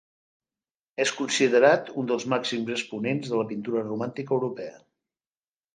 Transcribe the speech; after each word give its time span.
És 1.03 1.11
considerat 1.17 1.93
un 2.03 2.09
dels 2.13 2.25
màxims 2.35 2.73
exponents 2.77 3.31
de 3.35 3.41
la 3.43 3.47
pintura 3.53 3.87
romàntica 3.91 4.39
europea. 4.41 4.77